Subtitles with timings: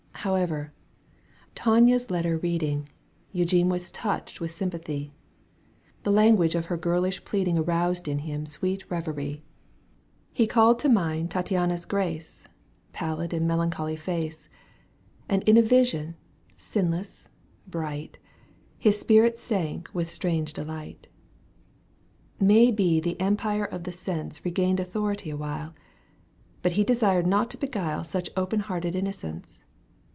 [0.23, 0.71] However,
[1.55, 2.89] Tania's letter reading, t
[3.31, 5.11] Eugene was touched with sympathy;
[6.03, 9.41] The language of her girlish pleading Aroused in him sweet reverie.
[9.41, 10.37] Digitized by CjOOQ 1С 102 EUGENE OinEGUINR оаято iv.
[10.37, 12.47] He called to mind Tattiana's grace,
[12.93, 14.49] Pallid and melancholy face,
[15.27, 16.15] And in a vision,
[16.55, 17.27] sinless,
[17.67, 18.19] bright.
[18.77, 21.07] His spirit sank with strange delight.
[22.39, 25.73] May be the empire of the sense Eegained authority awhile.
[26.61, 29.63] But he desired not to beguile Such open hearted innocence.